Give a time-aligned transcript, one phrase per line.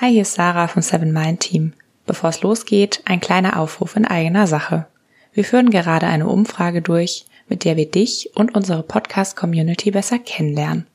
[0.00, 1.72] Hi, hier ist Sarah vom Seven Mind Team.
[2.06, 4.86] Bevor es losgeht, ein kleiner Aufruf in eigener Sache.
[5.32, 10.86] Wir führen gerade eine Umfrage durch, mit der wir dich und unsere Podcast-Community besser kennenlernen.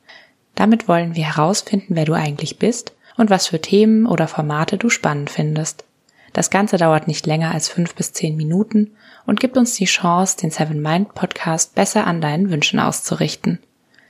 [0.56, 4.90] Damit wollen wir herausfinden, wer du eigentlich bist und was für Themen oder Formate du
[4.90, 5.84] spannend findest.
[6.32, 8.92] Das Ganze dauert nicht länger als fünf bis zehn Minuten
[9.26, 13.60] und gibt uns die Chance, den Seven Mind Podcast besser an deinen Wünschen auszurichten.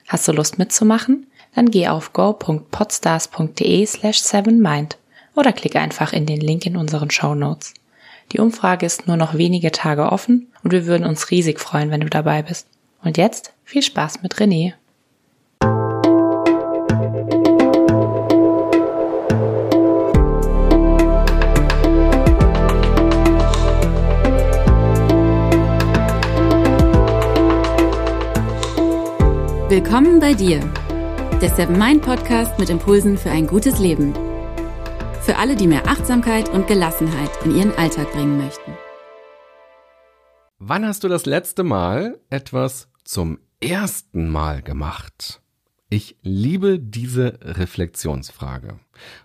[0.07, 1.25] Hast du Lust mitzumachen?
[1.55, 4.97] Dann geh auf go.podstars.de slash sevenmind
[5.35, 7.73] oder klick einfach in den Link in unseren Show Notes.
[8.31, 12.01] Die Umfrage ist nur noch wenige Tage offen und wir würden uns riesig freuen, wenn
[12.01, 12.67] du dabei bist.
[13.03, 14.73] Und jetzt viel Spaß mit René.
[29.69, 30.61] Willkommen bei dir,
[31.43, 34.13] der Seven Mind Podcast mit Impulsen für ein gutes Leben.
[35.23, 38.71] Für alle, die mehr Achtsamkeit und Gelassenheit in ihren Alltag bringen möchten.
[40.57, 45.41] Wann hast du das letzte Mal etwas zum ersten Mal gemacht?
[45.89, 48.79] Ich liebe diese Reflexionsfrage.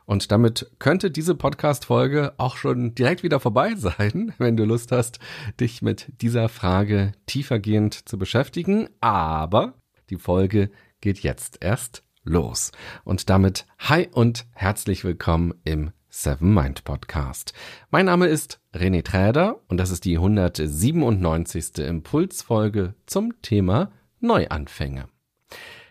[0.05, 5.21] Und damit könnte diese Podcast-Folge auch schon direkt wieder vorbei sein, wenn du Lust hast,
[5.61, 8.89] dich mit dieser Frage tiefergehend zu beschäftigen.
[9.01, 9.75] Aber
[10.11, 12.73] die Folge geht jetzt erst los.
[13.05, 17.53] Und damit hi und herzlich willkommen im Seven Mind Podcast.
[17.91, 21.79] Mein Name ist René Träder und das ist die 197.
[21.79, 25.07] Impulsfolge zum Thema Neuanfänge.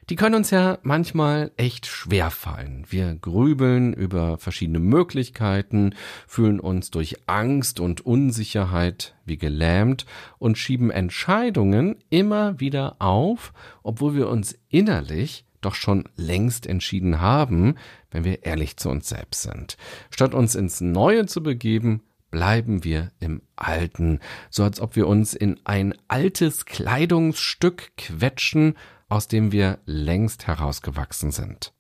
[0.10, 2.86] Die können uns ja manchmal echt schwer fallen.
[2.90, 5.96] Wir grübeln über verschiedene Möglichkeiten,
[6.28, 10.06] fühlen uns durch Angst und Unsicherheit wie gelähmt
[10.40, 13.52] und schieben Entscheidungen immer wieder auf,
[13.84, 17.76] obwohl wir uns innerlich doch schon längst entschieden haben,
[18.10, 19.78] wenn wir ehrlich zu uns selbst sind.
[20.10, 22.02] Statt uns ins Neue zu begeben,
[22.32, 28.76] bleiben wir im Alten, so als ob wir uns in ein altes Kleidungsstück quetschen
[29.10, 31.74] aus dem wir längst herausgewachsen sind.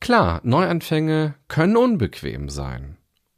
[0.00, 2.96] Klar, Neuanfänge können unbequem sein.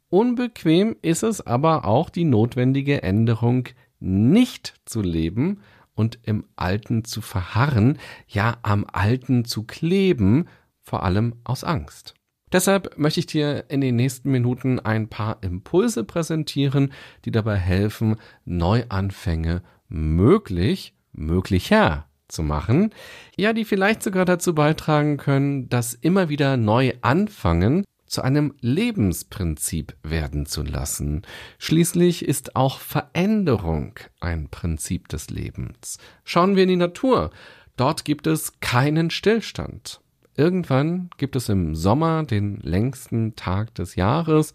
[0.09, 3.67] Unbequem ist es aber auch die notwendige Änderung,
[3.99, 5.61] nicht zu leben
[6.01, 10.49] und im Alten zu verharren, ja am Alten zu kleben,
[10.81, 12.15] vor allem aus Angst.
[12.51, 16.91] Deshalb möchte ich dir in den nächsten Minuten ein paar Impulse präsentieren,
[17.23, 22.89] die dabei helfen, Neuanfänge möglich, möglicher zu machen,
[23.37, 29.95] ja, die vielleicht sogar dazu beitragen können, das immer wieder neu anfangen zu einem Lebensprinzip
[30.03, 31.21] werden zu lassen.
[31.59, 35.97] Schließlich ist auch Veränderung ein Prinzip des Lebens.
[36.25, 37.31] Schauen wir in die Natur.
[37.77, 40.01] Dort gibt es keinen Stillstand.
[40.35, 44.53] Irgendwann gibt es im Sommer den längsten Tag des Jahres,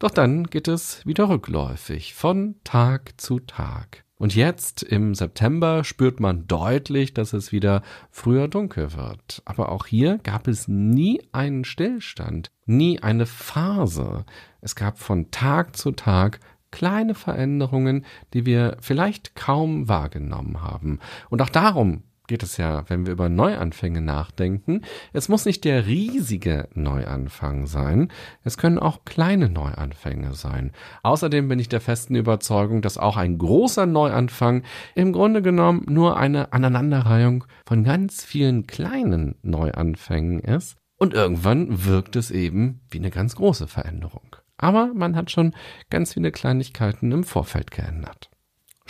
[0.00, 4.07] doch dann geht es wieder rückläufig von Tag zu Tag.
[4.18, 9.42] Und jetzt im September spürt man deutlich, dass es wieder früher dunkel wird.
[9.44, 14.24] Aber auch hier gab es nie einen Stillstand, nie eine Phase.
[14.60, 16.40] Es gab von Tag zu Tag
[16.72, 20.98] kleine Veränderungen, die wir vielleicht kaum wahrgenommen haben.
[21.30, 24.82] Und auch darum geht es ja, wenn wir über Neuanfänge nachdenken.
[25.12, 28.12] Es muss nicht der riesige Neuanfang sein,
[28.44, 30.72] es können auch kleine Neuanfänge sein.
[31.02, 34.62] Außerdem bin ich der festen Überzeugung, dass auch ein großer Neuanfang
[34.94, 40.76] im Grunde genommen nur eine Aneinanderreihung von ganz vielen kleinen Neuanfängen ist.
[40.98, 44.36] Und irgendwann wirkt es eben wie eine ganz große Veränderung.
[44.56, 45.54] Aber man hat schon
[45.90, 48.30] ganz viele Kleinigkeiten im Vorfeld geändert.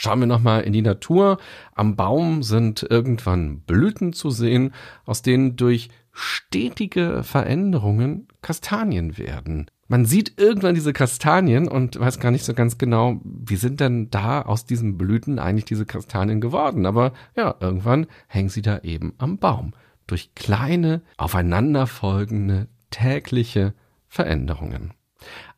[0.01, 1.39] Schauen wir nochmal in die Natur.
[1.75, 4.73] Am Baum sind irgendwann Blüten zu sehen,
[5.05, 9.69] aus denen durch stetige Veränderungen Kastanien werden.
[9.89, 14.09] Man sieht irgendwann diese Kastanien und weiß gar nicht so ganz genau, wie sind denn
[14.11, 16.87] da aus diesen Blüten eigentlich diese Kastanien geworden.
[16.87, 19.75] Aber ja, irgendwann hängen sie da eben am Baum.
[20.07, 23.75] Durch kleine, aufeinanderfolgende, tägliche
[24.07, 24.93] Veränderungen.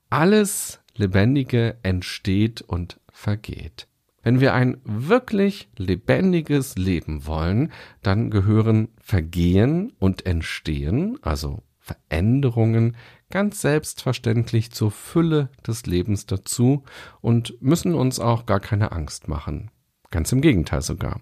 [0.09, 3.87] Alles Lebendige entsteht und vergeht.
[4.23, 7.73] Wenn wir ein wirklich lebendiges Leben wollen,
[8.03, 12.97] dann gehören Vergehen und Entstehen, also Veränderungen,
[13.31, 16.85] ganz selbstverständlich zur Fülle des Lebens dazu
[17.21, 19.71] und müssen uns auch gar keine Angst machen.
[20.11, 21.21] Ganz im Gegenteil sogar.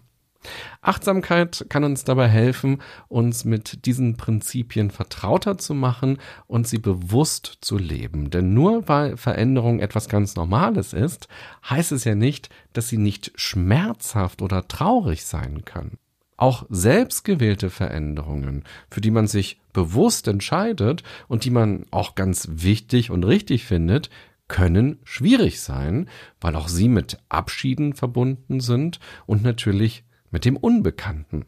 [0.81, 7.59] Achtsamkeit kann uns dabei helfen, uns mit diesen Prinzipien vertrauter zu machen und sie bewusst
[7.61, 8.31] zu leben.
[8.31, 11.29] Denn nur weil Veränderung etwas ganz Normales ist,
[11.69, 15.99] heißt es ja nicht, dass sie nicht schmerzhaft oder traurig sein kann.
[16.37, 23.11] Auch selbstgewählte Veränderungen, für die man sich bewusst entscheidet und die man auch ganz wichtig
[23.11, 24.09] und richtig findet,
[24.49, 26.09] können schwierig sein,
[26.41, 31.45] weil auch sie mit Abschieden verbunden sind und natürlich mit dem Unbekannten.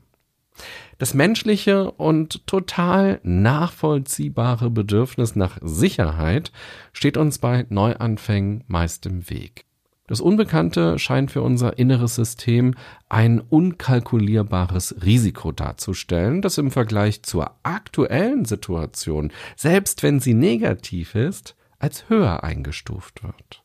[0.98, 6.52] Das menschliche und total nachvollziehbare Bedürfnis nach Sicherheit
[6.92, 9.64] steht uns bei Neuanfängen meist im Weg.
[10.10, 12.74] Das Unbekannte scheint für unser inneres System
[13.08, 21.54] ein unkalkulierbares Risiko darzustellen, das im Vergleich zur aktuellen Situation, selbst wenn sie negativ ist,
[21.78, 23.62] als höher eingestuft wird.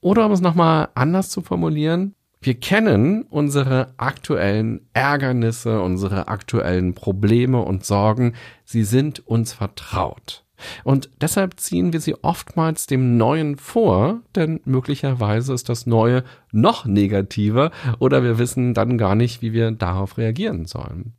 [0.00, 7.62] Oder um es nochmal anders zu formulieren, wir kennen unsere aktuellen Ärgernisse, unsere aktuellen Probleme
[7.62, 10.44] und Sorgen, sie sind uns vertraut.
[10.84, 16.86] Und deshalb ziehen wir sie oftmals dem Neuen vor, denn möglicherweise ist das Neue noch
[16.86, 21.12] negativer oder wir wissen dann gar nicht, wie wir darauf reagieren sollen.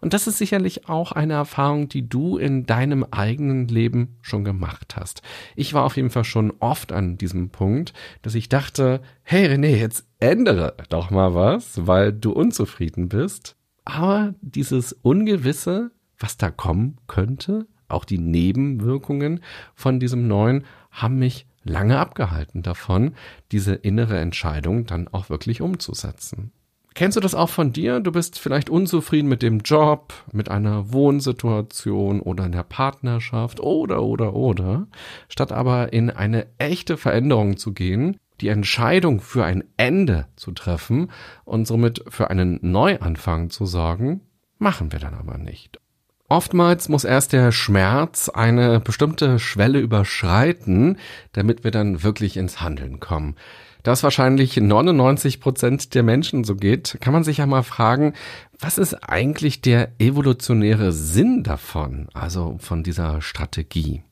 [0.00, 4.96] Und das ist sicherlich auch eine Erfahrung, die du in deinem eigenen Leben schon gemacht
[4.96, 5.22] hast.
[5.56, 7.92] Ich war auf jeden Fall schon oft an diesem Punkt,
[8.22, 13.56] dass ich dachte, hey René, jetzt ändere doch mal was, weil du unzufrieden bist.
[13.84, 19.40] Aber dieses Ungewisse, was da kommen könnte, auch die Nebenwirkungen
[19.74, 23.14] von diesem neuen haben mich lange abgehalten davon,
[23.50, 26.52] diese innere Entscheidung dann auch wirklich umzusetzen.
[26.94, 27.98] Kennst du das auch von dir?
[27.98, 34.00] Du bist vielleicht unzufrieden mit dem Job, mit einer Wohnsituation oder in der Partnerschaft oder
[34.04, 34.86] oder oder,
[35.28, 41.10] statt aber in eine echte Veränderung zu gehen, die Entscheidung für ein Ende zu treffen
[41.44, 44.20] und somit für einen Neuanfang zu sorgen,
[44.58, 45.80] machen wir dann aber nicht.
[46.28, 50.98] Oftmals muss erst der Schmerz eine bestimmte Schwelle überschreiten,
[51.32, 53.36] damit wir dann wirklich ins Handeln kommen.
[53.82, 58.14] Da es wahrscheinlich 99 Prozent der Menschen so geht, kann man sich ja mal fragen,
[58.58, 64.02] was ist eigentlich der evolutionäre Sinn davon, also von dieser Strategie?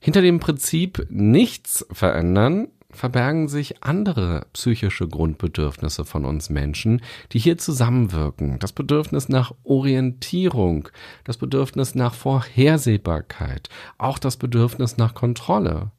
[0.00, 7.02] Hinter dem Prinzip nichts verändern verbergen sich andere psychische Grundbedürfnisse von uns Menschen,
[7.32, 8.58] die hier zusammenwirken.
[8.58, 10.88] Das Bedürfnis nach Orientierung,
[11.24, 13.68] das Bedürfnis nach Vorhersehbarkeit,
[13.98, 15.90] auch das Bedürfnis nach Kontrolle.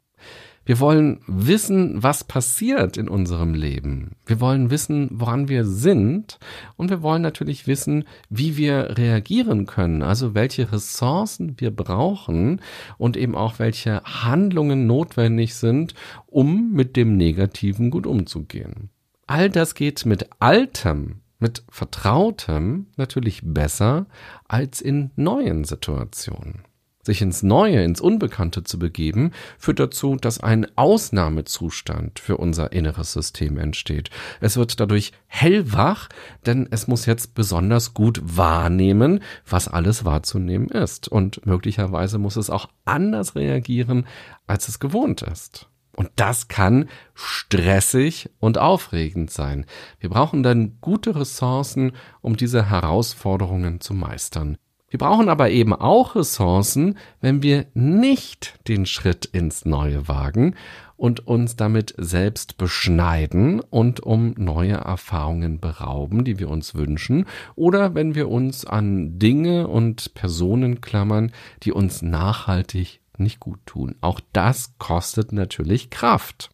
[0.66, 4.16] Wir wollen wissen, was passiert in unserem Leben.
[4.26, 6.40] Wir wollen wissen, woran wir sind.
[6.76, 10.02] Und wir wollen natürlich wissen, wie wir reagieren können.
[10.02, 12.62] Also welche Ressourcen wir brauchen
[12.98, 15.94] und eben auch welche Handlungen notwendig sind,
[16.26, 18.90] um mit dem Negativen gut umzugehen.
[19.28, 24.08] All das geht mit Altem, mit Vertrautem natürlich besser
[24.48, 26.64] als in neuen Situationen.
[27.06, 33.14] Sich ins Neue, ins Unbekannte zu begeben, führt dazu, dass ein Ausnahmezustand für unser inneres
[33.14, 34.10] System entsteht.
[34.42, 36.10] Es wird dadurch hellwach,
[36.48, 41.08] denn es muss jetzt besonders gut wahrnehmen, was alles wahrzunehmen ist.
[41.08, 44.08] Und möglicherweise muss es auch anders reagieren,
[44.48, 45.70] als es gewohnt ist.
[45.96, 49.68] Und das kann stressig und aufregend sein.
[50.00, 51.92] Wir brauchen dann gute Ressourcen,
[52.22, 54.58] um diese Herausforderungen zu meistern.
[54.96, 60.56] Wir brauchen aber eben auch Ressourcen, wenn wir nicht den Schritt ins Neue wagen
[60.96, 67.26] und uns damit selbst beschneiden und um neue Erfahrungen berauben, die wir uns wünschen,
[67.56, 71.34] oder wenn wir uns an Dinge und Personen klammern,
[71.64, 73.96] die uns nachhaltig nicht gut tun.
[74.00, 76.52] Auch das kostet natürlich Kraft.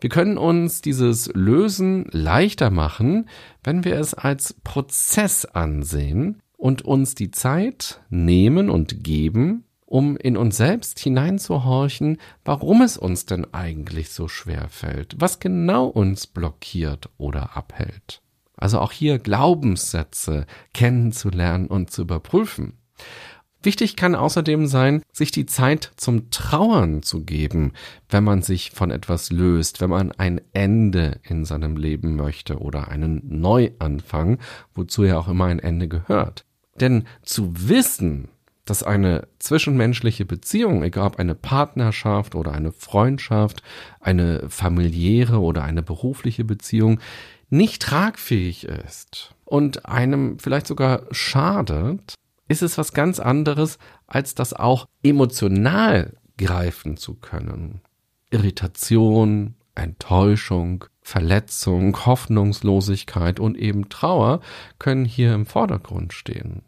[0.00, 3.28] Wir können uns dieses Lösen leichter machen,
[3.62, 10.36] wenn wir es als Prozess ansehen, und uns die Zeit nehmen und geben, um in
[10.36, 17.10] uns selbst hineinzuhorchen, warum es uns denn eigentlich so schwer fällt, was genau uns blockiert
[17.18, 18.22] oder abhält.
[18.56, 22.78] Also auch hier Glaubenssätze kennenzulernen und zu überprüfen.
[23.64, 27.72] Wichtig kann außerdem sein, sich die Zeit zum Trauern zu geben,
[28.08, 32.86] wenn man sich von etwas löst, wenn man ein Ende in seinem Leben möchte oder
[32.86, 34.38] einen Neuanfang,
[34.74, 36.44] wozu ja auch immer ein Ende gehört.
[36.80, 38.28] Denn zu wissen,
[38.64, 43.62] dass eine zwischenmenschliche Beziehung, egal ob eine Partnerschaft oder eine Freundschaft,
[44.00, 47.00] eine familiäre oder eine berufliche Beziehung,
[47.50, 52.14] nicht tragfähig ist und einem vielleicht sogar schadet,
[52.48, 57.80] ist es was ganz anderes, als das auch emotional greifen zu können.
[58.30, 64.40] Irritation, Enttäuschung, Verletzung, Hoffnungslosigkeit und eben Trauer
[64.78, 66.62] können hier im Vordergrund stehen.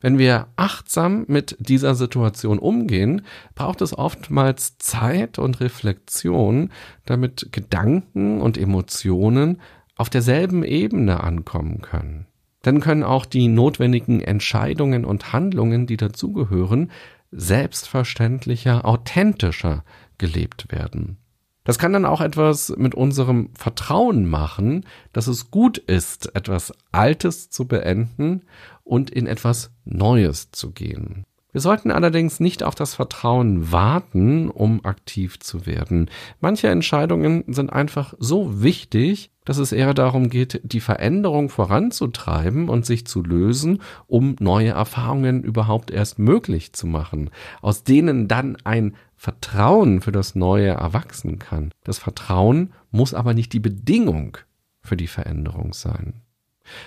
[0.00, 3.22] Wenn wir achtsam mit dieser Situation umgehen,
[3.54, 6.70] braucht es oftmals Zeit und Reflexion,
[7.04, 9.60] damit Gedanken und Emotionen
[9.96, 12.26] auf derselben Ebene ankommen können.
[12.62, 16.90] dann können auch die notwendigen Entscheidungen und Handlungen, die dazugehören,
[17.30, 19.82] selbstverständlicher, authentischer
[20.18, 21.16] gelebt werden.
[21.64, 27.50] Das kann dann auch etwas mit unserem Vertrauen machen, dass es gut ist, etwas Altes
[27.50, 28.42] zu beenden
[28.82, 31.24] und in etwas Neues zu gehen.
[31.52, 36.08] Wir sollten allerdings nicht auf das Vertrauen warten, um aktiv zu werden.
[36.40, 42.86] Manche Entscheidungen sind einfach so wichtig, dass es eher darum geht, die Veränderung voranzutreiben und
[42.86, 47.30] sich zu lösen, um neue Erfahrungen überhaupt erst möglich zu machen,
[47.62, 51.74] aus denen dann ein Vertrauen für das Neue erwachsen kann.
[51.84, 54.38] Das Vertrauen muss aber nicht die Bedingung
[54.80, 56.22] für die Veränderung sein.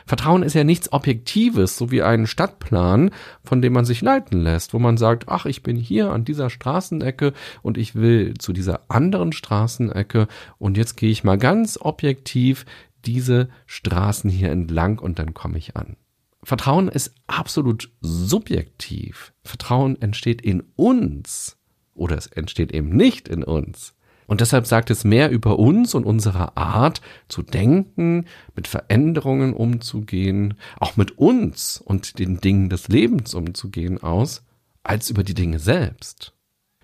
[0.08, 3.12] Vertrauen ist ja nichts Objektives, so wie ein Stadtplan,
[3.44, 6.50] von dem man sich leiten lässt, wo man sagt, ach, ich bin hier an dieser
[6.50, 12.66] Straßenecke und ich will zu dieser anderen Straßenecke und jetzt gehe ich mal ganz objektiv
[13.06, 15.98] diese Straßen hier entlang und dann komme ich an.
[16.42, 19.34] Vertrauen ist absolut subjektiv.
[19.44, 21.60] Vertrauen entsteht in uns
[21.96, 23.94] oder es entsteht eben nicht in uns.
[24.26, 30.56] Und deshalb sagt es mehr über uns und unsere Art zu denken, mit Veränderungen umzugehen,
[30.80, 34.44] auch mit uns und den Dingen des Lebens umzugehen aus,
[34.82, 36.34] als über die Dinge selbst.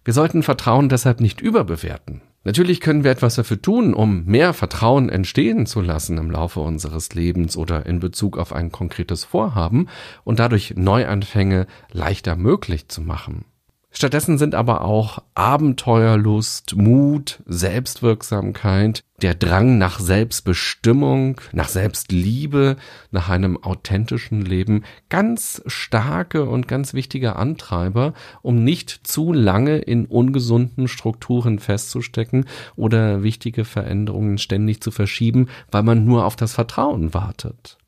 [0.04, 2.22] Wir sollten Vertrauen deshalb nicht überbewerten.
[2.46, 7.14] Natürlich können wir etwas dafür tun, um mehr Vertrauen entstehen zu lassen im Laufe unseres
[7.14, 9.88] Lebens oder in Bezug auf ein konkretes Vorhaben
[10.24, 13.44] und dadurch Neuanfänge leichter möglich zu machen.
[13.92, 22.78] Stattdessen sind aber auch Abenteuerlust, Mut, Selbstwirksamkeit, der Drang nach Selbstbestimmung, nach Selbstliebe,
[23.10, 30.06] nach einem authentischen Leben ganz starke und ganz wichtige Antreiber, um nicht zu lange in
[30.06, 37.16] ungesunden Strukturen festzustecken oder wichtige Veränderungen ständig zu verschieben, weil man nur auf das Vertrauen
[37.16, 37.80] wartet.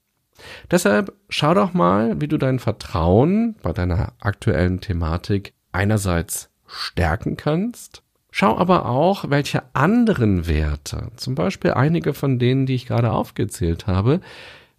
[0.72, 8.04] Deshalb schau doch mal, wie du dein Vertrauen bei deiner aktuellen Thematik einerseits stärken kannst,
[8.32, 13.88] schau aber auch, welche anderen Werte, zum Beispiel einige von denen, die ich gerade aufgezählt
[13.88, 14.22] habe,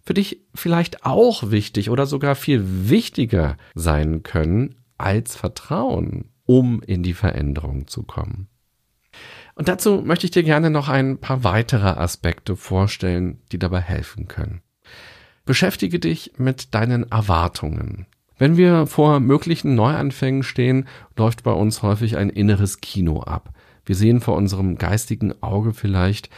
[0.01, 7.03] für dich vielleicht auch wichtig oder sogar viel wichtiger sein können als Vertrauen, um in
[7.03, 8.47] die Veränderung zu kommen.
[9.55, 14.27] Und dazu möchte ich dir gerne noch ein paar weitere Aspekte vorstellen, die dabei helfen
[14.27, 14.61] können.
[15.45, 18.07] Beschäftige dich mit deinen Erwartungen.
[18.37, 20.87] Wenn wir vor möglichen Neuanfängen stehen,
[21.17, 23.53] läuft bei uns häufig ein inneres Kino ab.
[23.85, 26.29] Wir sehen vor unserem geistigen Auge vielleicht,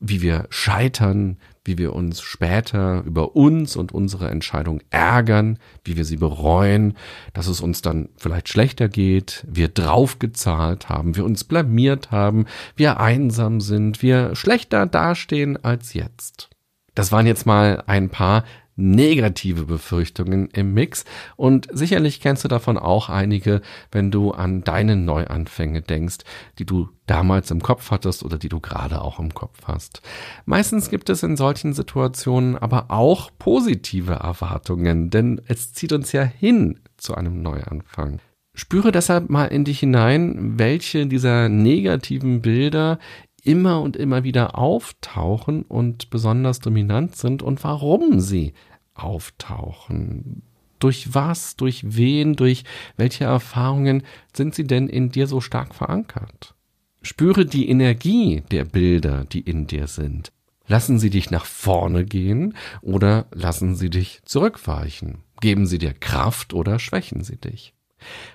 [0.00, 6.04] wie wir scheitern, wie wir uns später über uns und unsere Entscheidung ärgern, wie wir
[6.04, 6.96] sie bereuen,
[7.32, 13.00] dass es uns dann vielleicht schlechter geht, wir draufgezahlt haben, wir uns blamiert haben, wir
[13.00, 16.48] einsam sind, wir schlechter dastehen als jetzt.
[16.94, 18.44] Das waren jetzt mal ein paar
[18.76, 21.04] negative Befürchtungen im Mix
[21.36, 26.18] und sicherlich kennst du davon auch einige, wenn du an deine Neuanfänge denkst,
[26.58, 30.02] die du damals im Kopf hattest oder die du gerade auch im Kopf hast.
[30.44, 36.22] Meistens gibt es in solchen Situationen aber auch positive Erwartungen, denn es zieht uns ja
[36.22, 38.20] hin zu einem Neuanfang.
[38.58, 42.98] Spüre deshalb mal in dich hinein, welche dieser negativen Bilder
[43.46, 48.52] immer und immer wieder auftauchen und besonders dominant sind und warum sie
[48.94, 50.42] auftauchen.
[50.78, 52.64] Durch was, durch wen, durch
[52.96, 54.02] welche Erfahrungen
[54.34, 56.54] sind sie denn in dir so stark verankert?
[57.02, 60.32] Spüre die Energie der Bilder, die in dir sind.
[60.66, 65.22] Lassen sie dich nach vorne gehen oder lassen sie dich zurückweichen?
[65.40, 67.74] Geben sie dir Kraft oder schwächen sie dich?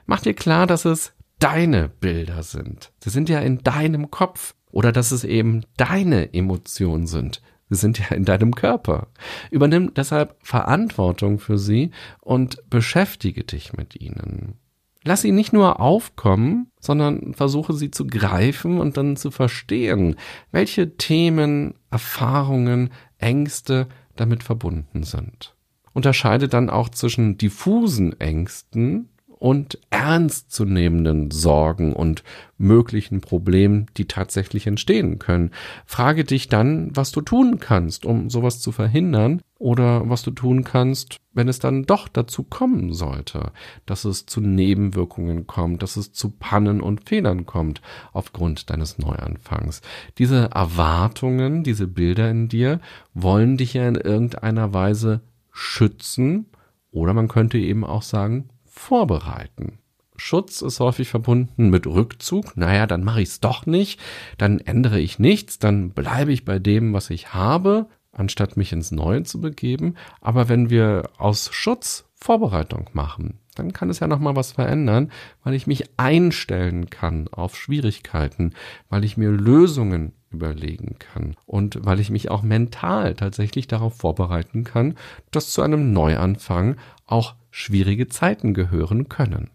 [0.05, 2.91] Mach dir klar, dass es deine Bilder sind.
[3.03, 7.41] Sie sind ja in deinem Kopf oder dass es eben deine Emotionen sind.
[7.69, 9.07] Sie sind ja in deinem Körper.
[9.49, 14.55] Übernimm deshalb Verantwortung für sie und beschäftige dich mit ihnen.
[15.03, 20.15] Lass sie nicht nur aufkommen, sondern versuche sie zu greifen und dann zu verstehen,
[20.51, 25.55] welche Themen, Erfahrungen, Ängste damit verbunden sind.
[25.93, 29.09] Unterscheide dann auch zwischen diffusen Ängsten
[29.41, 32.23] und ernstzunehmenden Sorgen und
[32.59, 35.49] möglichen Problemen, die tatsächlich entstehen können.
[35.87, 40.63] Frage dich dann, was du tun kannst, um sowas zu verhindern oder was du tun
[40.63, 43.51] kannst, wenn es dann doch dazu kommen sollte,
[43.87, 47.81] dass es zu Nebenwirkungen kommt, dass es zu Pannen und Fehlern kommt
[48.13, 49.81] aufgrund deines Neuanfangs.
[50.19, 52.79] Diese Erwartungen, diese Bilder in dir
[53.15, 55.21] wollen dich ja in irgendeiner Weise
[55.51, 56.45] schützen
[56.91, 58.49] oder man könnte eben auch sagen,
[58.81, 59.77] vorbereiten.
[60.17, 62.57] Schutz ist häufig verbunden mit Rückzug.
[62.57, 63.99] Naja, dann mache ich es doch nicht,
[64.37, 67.87] dann ändere ich nichts, dann bleibe ich bei dem, was ich habe.
[68.13, 69.95] anstatt mich ins Neue zu begeben.
[70.19, 75.11] Aber wenn wir aus Schutz Vorbereitung machen, dann kann es ja noch mal was verändern,
[75.43, 78.53] weil ich mich einstellen kann auf Schwierigkeiten,
[78.89, 84.63] weil ich mir Lösungen überlegen kann und weil ich mich auch mental tatsächlich darauf vorbereiten
[84.63, 84.95] kann,
[85.31, 89.49] dass zu einem Neuanfang auch schwierige Zeiten gehören können.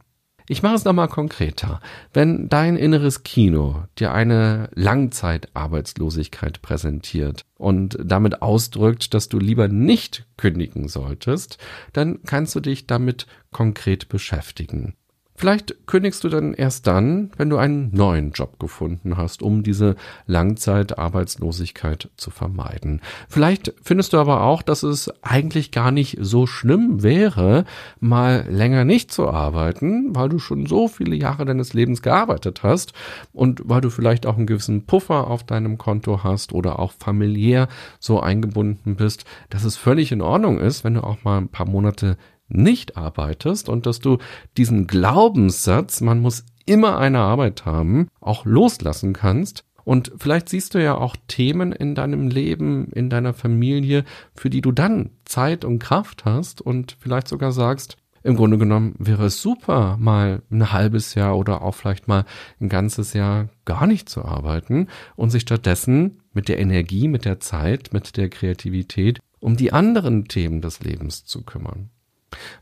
[0.49, 1.81] Ich mache es nochmal konkreter.
[2.13, 10.25] Wenn dein inneres Kino dir eine Langzeitarbeitslosigkeit präsentiert und damit ausdrückt, dass du lieber nicht
[10.37, 11.59] kündigen solltest,
[11.93, 14.95] dann kannst du dich damit konkret beschäftigen.
[15.37, 19.95] Vielleicht kündigst du dann erst dann, wenn du einen neuen Job gefunden hast, um diese
[20.27, 23.03] Langzeitarbeitslosigkeit zu vermeiden.
[23.29, 27.65] Vielleicht findest du aber auch, dass es eigentlich gar nicht so schlimm wäre,
[28.01, 32.95] mal länger nicht zu arbeiten, weil du schon so viele Jahre deines Lebens gearbeitet hast
[33.35, 37.69] und weil du vielleicht auch einen gewissen Puffer auf deinem Konto hast oder auch familiär
[38.01, 41.69] so eingebunden bist, dass es völlig in Ordnung ist, wenn du auch mal ein paar
[41.69, 42.17] Monate
[42.49, 44.19] nicht arbeitest und dass du
[44.57, 49.65] diesen Glaubenssatz, man muss immer eine Arbeit haben, auch loslassen kannst.
[49.85, 54.61] Und vielleicht siehst du ja auch Themen in deinem Leben, in deiner Familie, für die
[54.61, 59.41] du dann Zeit und Kraft hast und vielleicht sogar sagst, im Grunde genommen wäre es
[59.41, 62.25] super, mal ein halbes Jahr oder auch vielleicht mal
[62.61, 67.39] ein ganzes Jahr gar nicht zu arbeiten und sich stattdessen mit der Energie, mit der
[67.39, 71.91] Zeit, mit der Kreativität um die anderen Themen des Lebens zu kümmern.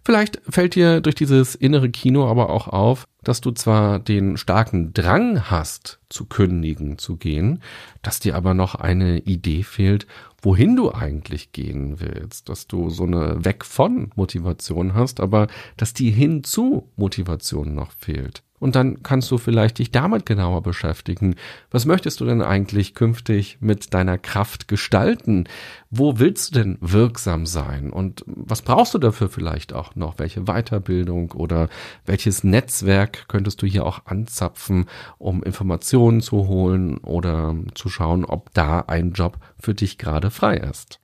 [0.05, 4.93] Vielleicht fällt dir durch dieses innere Kino aber auch auf, dass du zwar den starken
[4.93, 7.63] Drang hast, zu kündigen, zu gehen,
[8.03, 10.07] dass dir aber noch eine Idee fehlt,
[10.43, 15.95] wohin du eigentlich gehen willst, dass du so eine Weg von Motivation hast, aber dass
[15.95, 18.43] die hinzu Motivation noch fehlt.
[18.65, 21.35] Und dann kannst du vielleicht dich damit genauer beschäftigen.
[21.71, 25.45] Was möchtest du denn eigentlich künftig mit deiner Kraft gestalten?
[25.91, 27.91] Wo willst du denn wirksam sein?
[27.91, 30.19] Und was brauchst du dafür vielleicht auch noch?
[30.19, 31.69] Welche Weiterbildung oder
[32.07, 34.87] welches Netzwerk könntest du hier auch anzapfen,
[35.19, 40.57] um Informationen zu holen oder zu schauen, ob da ein Job für dich gerade frei
[40.57, 41.01] ist?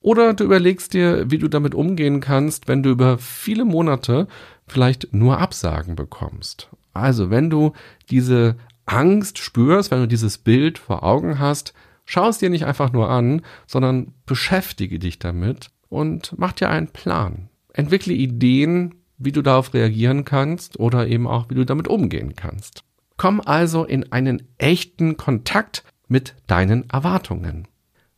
[0.00, 4.26] Oder du überlegst dir, wie du damit umgehen kannst, wenn du über viele Monate
[4.66, 6.68] vielleicht nur Absagen bekommst.
[6.94, 7.72] Also, wenn du
[8.10, 11.72] diese Angst spürst, wenn du dieses Bild vor Augen hast,
[12.04, 16.88] schau es dir nicht einfach nur an, sondern beschäftige dich damit und mach dir einen
[16.88, 17.48] Plan.
[17.72, 22.82] Entwickle Ideen, wie du darauf reagieren kannst oder eben auch, wie du damit umgehen kannst.
[23.16, 27.68] Komm also in einen echten Kontakt mit deinen Erwartungen.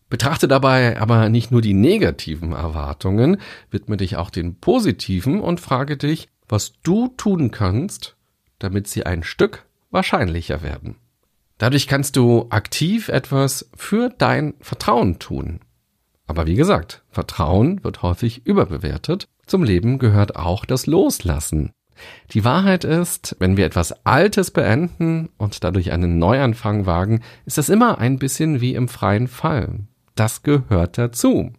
[0.09, 3.39] Betrachte dabei aber nicht nur die negativen Erwartungen,
[3.71, 8.17] widme dich auch den positiven und frage dich, was du tun kannst,
[8.65, 10.97] damit sie ein Stück wahrscheinlicher werden.
[11.59, 15.61] Dadurch kannst du aktiv etwas für dein Vertrauen tun.
[16.27, 19.29] Aber wie gesagt, Vertrauen wird häufig überbewertet.
[19.47, 21.73] Zum Leben gehört auch das Loslassen.
[22.33, 27.69] Die Wahrheit ist, wenn wir etwas Altes beenden und dadurch einen Neuanfang wagen, ist das
[27.69, 29.81] immer ein bisschen wie im freien Fall.
[30.17, 31.53] Das gehört dazu.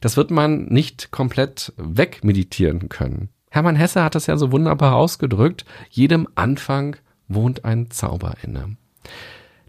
[0.00, 3.30] Das wird man nicht komplett wegmeditieren können.
[3.52, 5.66] Hermann Hesse hat das ja so wunderbar ausgedrückt.
[5.90, 6.96] Jedem Anfang
[7.28, 8.78] wohnt ein Zauber inne.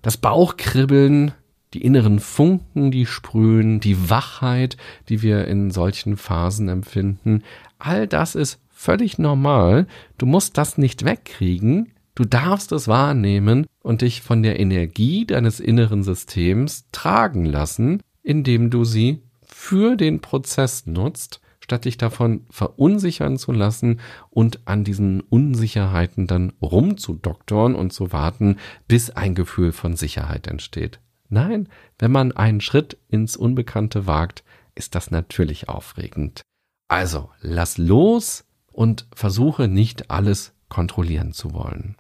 [0.02, 1.34] Das Bauchkribbeln,
[1.74, 4.78] die inneren Funken, die sprühen, die Wachheit,
[5.10, 7.44] die wir in solchen Phasen empfinden,
[7.78, 9.86] all das ist völlig normal.
[10.18, 11.92] Du musst das nicht wegkriegen.
[12.16, 18.70] Du darfst es wahrnehmen und dich von der Energie deines inneren Systems tragen lassen, indem
[18.70, 25.22] du sie für den Prozess nutzt statt dich davon verunsichern zu lassen und an diesen
[25.22, 28.58] Unsicherheiten dann rumzudoktoren und zu warten,
[28.90, 31.00] bis ein Gefühl von Sicherheit entsteht.
[31.30, 34.44] Nein, wenn man einen Schritt ins Unbekannte wagt,
[34.76, 36.42] ist das natürlich aufregend.
[36.90, 41.96] Also, lass los und versuche nicht alles kontrollieren zu wollen.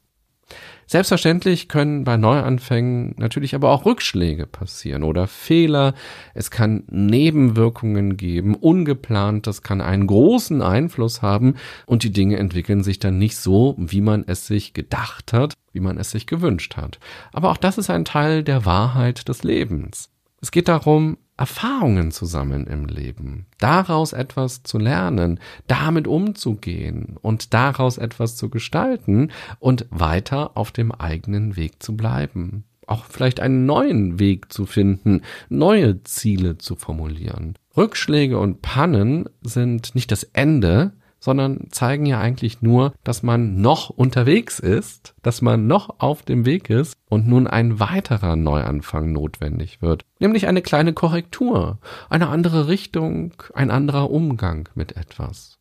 [0.93, 5.95] Selbstverständlich können bei Neuanfängen natürlich aber auch Rückschläge passieren oder Fehler.
[6.35, 11.55] Es kann Nebenwirkungen geben, ungeplant, das kann einen großen Einfluss haben
[11.87, 15.79] und die Dinge entwickeln sich dann nicht so, wie man es sich gedacht hat, wie
[15.79, 16.99] man es sich gewünscht hat.
[17.31, 20.11] Aber auch das ist ein Teil der Wahrheit des Lebens.
[20.41, 27.53] Es geht darum, Erfahrungen zu sammeln im Leben, daraus etwas zu lernen, damit umzugehen und
[27.53, 32.65] daraus etwas zu gestalten und weiter auf dem eigenen Weg zu bleiben.
[32.85, 37.57] Auch vielleicht einen neuen Weg zu finden, neue Ziele zu formulieren.
[37.75, 43.89] Rückschläge und Pannen sind nicht das Ende, sondern zeigen ja eigentlich nur, dass man noch
[43.89, 49.81] unterwegs ist, dass man noch auf dem Weg ist und nun ein weiterer Neuanfang notwendig
[49.81, 50.03] wird.
[50.19, 51.77] Nämlich eine kleine Korrektur,
[52.09, 55.59] eine andere Richtung, ein anderer Umgang mit etwas.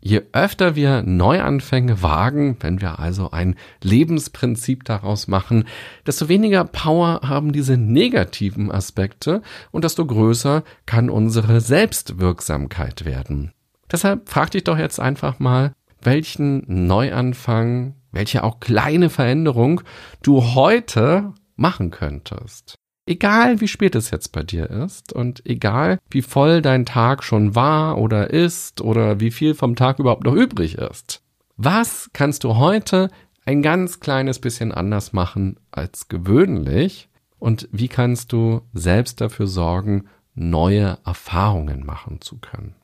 [0.00, 5.66] Je öfter wir Neuanfänge wagen, wenn wir also ein Lebensprinzip daraus machen,
[6.04, 13.52] desto weniger Power haben diese negativen Aspekte und desto größer kann unsere Selbstwirksamkeit werden.
[13.94, 19.82] Deshalb frag dich doch jetzt einfach mal, welchen Neuanfang, welche auch kleine Veränderung
[20.20, 22.74] du heute machen könntest.
[23.06, 27.54] Egal wie spät es jetzt bei dir ist und egal wie voll dein Tag schon
[27.54, 31.22] war oder ist oder wie viel vom Tag überhaupt noch übrig ist.
[31.56, 33.10] Was kannst du heute
[33.46, 37.08] ein ganz kleines bisschen anders machen als gewöhnlich?
[37.38, 42.74] Und wie kannst du selbst dafür sorgen, neue Erfahrungen machen zu können?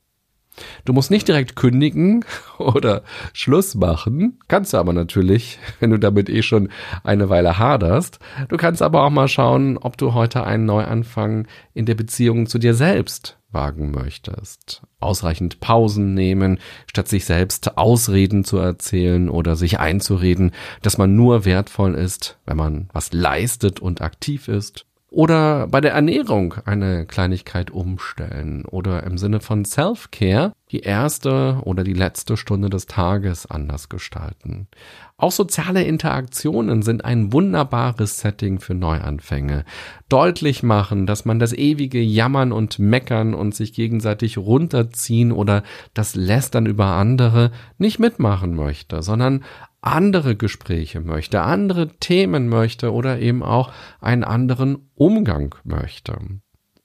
[0.85, 2.25] Du musst nicht direkt kündigen
[2.59, 4.38] oder Schluss machen.
[4.49, 6.68] Kannst du aber natürlich, wenn du damit eh schon
[7.05, 8.18] eine Weile haderst.
[8.49, 12.59] Du kannst aber auch mal schauen, ob du heute einen Neuanfang in der Beziehung zu
[12.59, 14.83] dir selbst wagen möchtest.
[15.01, 21.44] Ausreichend Pausen nehmen, statt sich selbst Ausreden zu erzählen oder sich einzureden, dass man nur
[21.44, 24.87] wertvoll ist, wenn man was leistet und aktiv ist.
[25.11, 31.85] Oder bei der Ernährung eine Kleinigkeit umstellen oder im Sinne von Self-Care die erste oder
[31.85, 34.69] die letzte Stunde des Tages anders gestalten.
[35.17, 39.65] Auch soziale Interaktionen sind ein wunderbares Setting für Neuanfänge.
[40.09, 46.15] Deutlich machen, dass man das ewige Jammern und Meckern und sich gegenseitig runterziehen oder das
[46.15, 49.45] Lästern über andere nicht mitmachen möchte, sondern
[49.83, 56.19] andere Gespräche möchte, andere Themen möchte oder eben auch einen anderen Umgang möchte.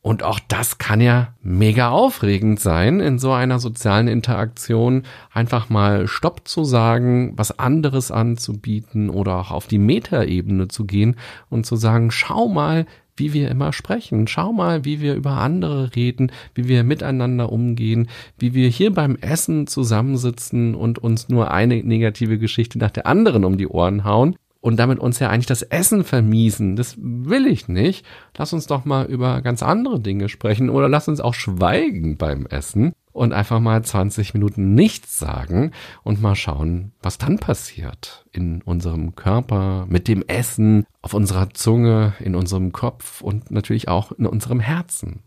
[0.06, 5.02] Und auch das kann ja mega aufregend sein, in so einer sozialen Interaktion
[5.34, 11.16] einfach mal Stopp zu sagen, was anderes anzubieten oder auch auf die Metaebene zu gehen
[11.50, 12.86] und zu sagen, schau mal,
[13.18, 14.28] wie wir immer sprechen.
[14.28, 19.16] Schau mal, wie wir über andere reden, wie wir miteinander umgehen, wie wir hier beim
[19.16, 24.36] Essen zusammensitzen und uns nur eine negative Geschichte nach der anderen um die Ohren hauen
[24.66, 26.76] und damit uns ja eigentlich das Essen vermiesen.
[26.76, 28.04] Das will ich nicht.
[28.36, 32.48] Lass uns doch mal über ganz andere Dinge sprechen oder lass uns auch schweigen beim
[32.48, 35.70] Essen und einfach mal 20 Minuten nichts sagen
[36.02, 42.16] und mal schauen, was dann passiert in unserem Körper, mit dem Essen, auf unserer Zunge,
[42.20, 45.20] in unserem Kopf und natürlich auch in unserem Herzen.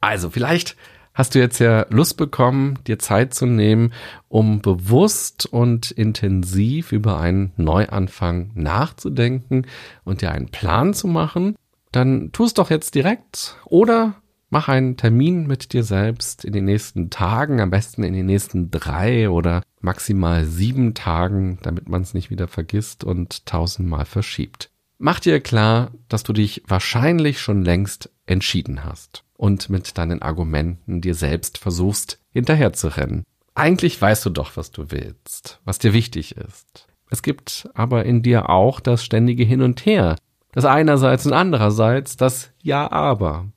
[0.00, 0.76] Also vielleicht
[1.14, 3.92] hast du jetzt ja Lust bekommen, dir Zeit zu nehmen,
[4.28, 9.66] um bewusst und intensiv über einen Neuanfang nachzudenken
[10.04, 11.56] und dir einen Plan zu machen,
[11.90, 14.14] dann tu es doch jetzt direkt oder
[14.54, 18.70] Mach einen Termin mit dir selbst in den nächsten Tagen, am besten in den nächsten
[18.70, 24.70] drei oder maximal sieben Tagen, damit man es nicht wieder vergisst und tausendmal verschiebt.
[25.04, 31.00] Mach dir klar, dass du dich wahrscheinlich schon längst entschieden hast und mit deinen Argumenten
[31.00, 33.24] dir selbst versuchst hinterherzurennen.
[33.56, 36.86] Eigentlich weißt du doch, was du willst, was dir wichtig ist.
[37.10, 40.14] Es gibt aber in dir auch das ständige Hin und Her,
[40.52, 43.48] das einerseits und andererseits das Ja aber.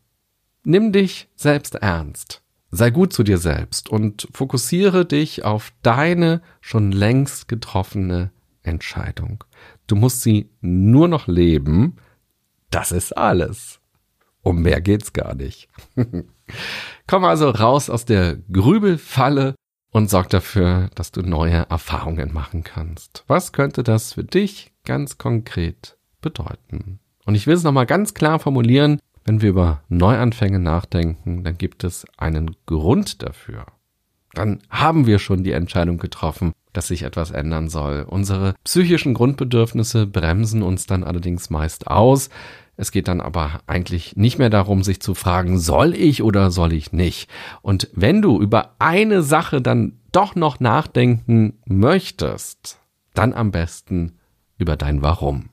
[0.64, 2.42] Nimm dich selbst ernst.
[2.72, 8.32] Sei gut zu dir selbst und fokussiere dich auf deine schon längst getroffene
[8.64, 9.44] Entscheidung.
[9.88, 11.98] Du musst sie nur noch leben.
[12.72, 13.80] Das ist alles.
[14.42, 15.70] Um mehr geht's gar nicht.
[17.08, 19.56] Komm also raus aus der Grübelfalle
[19.92, 23.24] und sorg dafür, dass du neue Erfahrungen machen kannst.
[23.28, 27.00] Was könnte das für dich ganz konkret bedeuten?
[27.26, 29.00] Und ich will es nochmal ganz klar formulieren.
[29.24, 33.66] Wenn wir über Neuanfänge nachdenken, dann gibt es einen Grund dafür.
[34.34, 38.06] Dann haben wir schon die Entscheidung getroffen, dass sich etwas ändern soll.
[38.08, 42.30] Unsere psychischen Grundbedürfnisse bremsen uns dann allerdings meist aus.
[42.78, 46.74] Es geht dann aber eigentlich nicht mehr darum, sich zu fragen, soll ich oder soll
[46.74, 47.30] ich nicht?
[47.62, 52.80] Und wenn du über eine Sache dann doch noch nachdenken möchtest,
[53.14, 54.20] dann am besten
[54.58, 55.50] über dein Warum.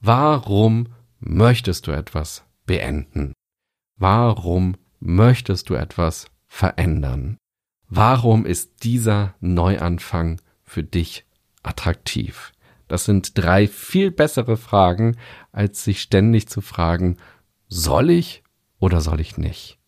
[0.00, 0.88] Warum
[1.20, 3.32] möchtest du etwas beenden?
[3.96, 7.38] Warum möchtest du etwas verändern?
[7.88, 11.24] Warum ist dieser Neuanfang für dich
[11.62, 12.52] attraktiv?
[12.88, 15.16] Das sind drei viel bessere Fragen,
[15.52, 17.16] als sich ständig zu fragen,
[17.68, 18.42] soll ich
[18.78, 19.78] oder soll ich nicht?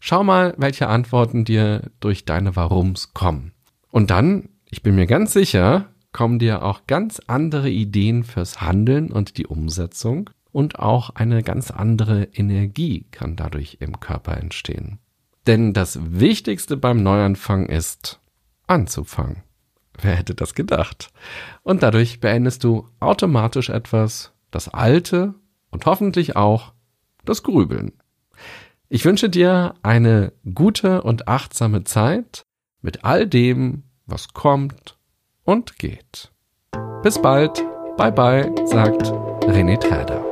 [0.00, 3.52] Schau mal, welche Antworten dir durch deine Warums kommen.
[3.90, 9.10] Und dann, ich bin mir ganz sicher, kommen dir auch ganz andere Ideen fürs Handeln
[9.10, 14.98] und die Umsetzung und auch eine ganz andere Energie kann dadurch im Körper entstehen.
[15.46, 18.20] Denn das Wichtigste beim Neuanfang ist,
[18.66, 19.42] anzufangen.
[20.00, 21.12] Wer hätte das gedacht?
[21.62, 25.34] Und dadurch beendest du automatisch etwas, das Alte
[25.70, 26.72] und hoffentlich auch
[27.24, 27.92] das Grübeln.
[28.88, 32.44] Ich wünsche dir eine gute und achtsame Zeit
[32.80, 34.98] mit all dem, was kommt
[35.42, 36.32] und geht.
[37.02, 37.64] Bis bald,
[37.96, 39.12] bye bye, sagt
[39.46, 40.22] René Träder.